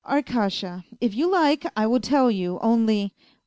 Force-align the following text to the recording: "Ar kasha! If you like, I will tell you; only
"Ar 0.13 0.23
kasha! 0.23 0.83
If 0.99 1.13
you 1.13 1.29
like, 1.31 1.63
I 1.77 1.85
will 1.85 1.99
tell 1.99 2.31
you; 2.31 2.57
only 2.63 3.13